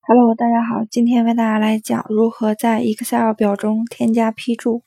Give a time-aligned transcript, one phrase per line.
[0.00, 4.82] Hello，大家好，今天为大家来讲如何在 Excel 表中添加批注。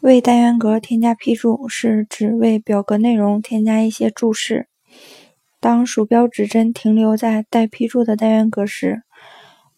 [0.00, 4.68] 为单元格添加批注，是指为表格内容添加一些注释。
[5.60, 9.02] 当鼠标指针停留在带批注的单元格时，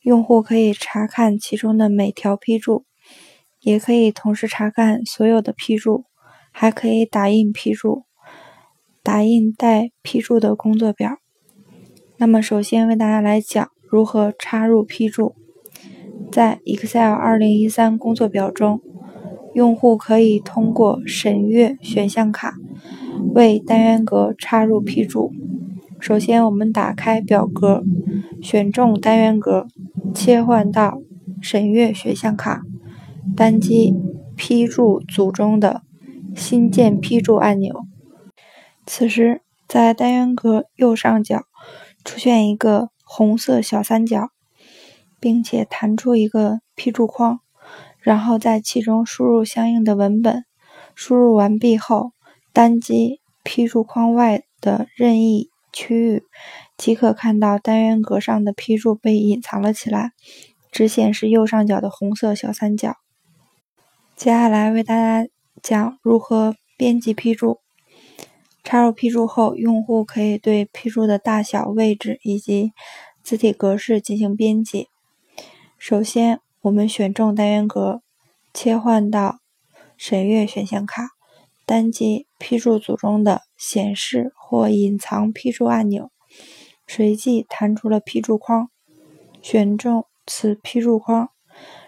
[0.00, 2.84] 用户可以查看其中的每条批注，
[3.60, 6.06] 也可以同时查看所有的批注，
[6.58, 8.04] 还可以打印批注。
[9.02, 11.18] 打印带批注的工作表。
[12.16, 15.34] 那么，首先为大家来讲如何插入批注。
[16.32, 18.80] 在 Excel 2013工作表中，
[19.52, 22.54] 用户可以通过审阅选项卡
[23.34, 25.34] 为单元格插入批注。
[26.00, 27.84] 首先，我们打开表格，
[28.40, 29.66] 选中单元格，
[30.14, 31.02] 切换到
[31.42, 32.62] 审阅选项卡，
[33.36, 33.94] 单击
[34.34, 35.82] 批注组中的
[36.36, 37.86] 新建批注按钮。
[38.86, 41.44] 此时，在单元格右上角
[42.04, 44.28] 出现一个红色小三角，
[45.18, 47.40] 并且弹出一个批注框，
[47.98, 50.44] 然后在其中输入相应的文本。
[50.94, 52.12] 输入完毕后，
[52.52, 56.22] 单击批注框外的任意区域，
[56.76, 60.12] 即可看到单元格上的批注被隐藏了起来，
[60.70, 62.96] 只显示右上角的红色小三角。
[64.14, 65.28] 接下来为大家
[65.68, 67.58] 讲如何编辑批注。
[68.62, 72.70] 插入批注后，用户可以对批注的大小、位置以及
[73.20, 74.86] 字体格式进行编辑。
[75.76, 78.00] 首先，我们选中单元格，
[78.54, 79.40] 切换到
[79.96, 81.08] 审阅选项卡，
[81.64, 86.12] 单击批注组中的显示或隐藏批注按钮，
[86.86, 88.70] 随即弹出了批注框，
[89.42, 91.30] 选中此批注框，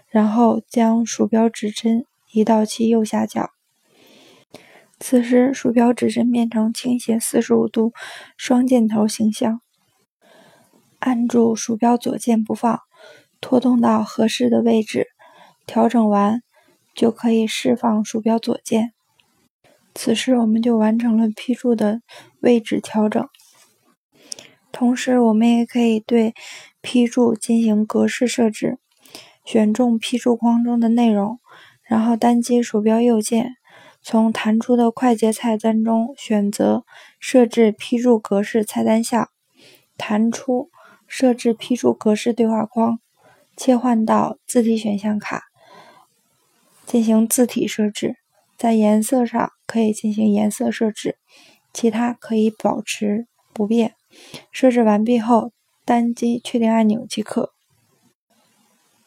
[0.08, 3.50] 然后将鼠标指针移到其右下角。
[5.00, 7.92] 此时，鼠标指针变成倾斜四十五度
[8.36, 9.60] 双箭头形象。
[10.98, 12.80] 按住鼠标左键不放，
[13.40, 15.06] 拖动到合适的位置，
[15.66, 16.42] 调整完
[16.94, 18.92] 就可以释放鼠标左键。
[19.94, 22.00] 此时，我们就完成了批注的
[22.40, 23.24] 位置调整。
[24.72, 26.34] 同时，我们也可以对
[26.80, 28.78] 批注进行格式设置。
[29.44, 31.38] 选中批注框中的内容，
[31.82, 33.54] 然后单击鼠标右键。
[34.10, 36.86] 从弹出的快捷菜单中选择
[37.20, 39.28] “设置批注格式”菜单项，
[39.98, 40.70] 弹出
[41.06, 43.00] “设置批注格式”对话框，
[43.54, 45.48] 切换到字体选项卡，
[46.86, 48.16] 进行字体设置。
[48.56, 51.18] 在颜色上可以进行颜色设置，
[51.74, 53.94] 其他可以保持不变。
[54.50, 55.52] 设置完毕后，
[55.84, 57.52] 单击确定按钮即可。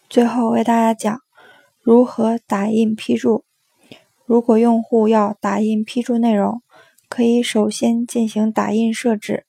[0.08, 1.20] 最后为大家讲
[1.82, 3.44] 如何打印批注。
[4.32, 6.64] 如果用户要打印批注内容，
[7.10, 9.46] 可以首先进行打印设置，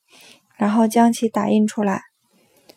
[0.57, 2.03] 然后将其打印出来。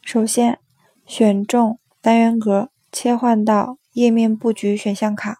[0.04, 0.60] 首先，
[1.08, 5.38] 选中单元格，切换到页面布局选项卡，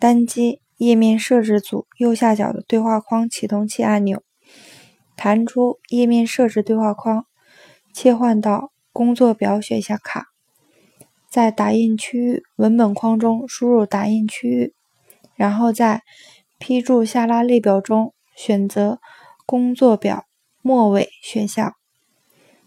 [0.00, 4.22] 单击页面设置组右下角的对话框启动器按钮，
[5.14, 7.26] 弹出页面设置对话框，
[7.92, 10.28] 切换到工作表选项卡，
[11.28, 14.72] 在打印区域文本框中输入打印区域。
[15.36, 16.02] 然后在
[16.58, 18.98] 批注下拉列表中选择
[19.44, 20.24] 工作表
[20.62, 21.74] 末尾选项，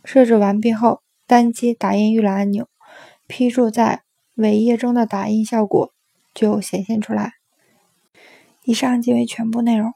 [0.05, 2.67] 设置完毕后，单击打印预览按钮，
[3.27, 4.03] 批注在
[4.35, 5.91] 尾页中的打印效果
[6.33, 7.33] 就显现出来。
[8.63, 9.93] 以上即为全部内容。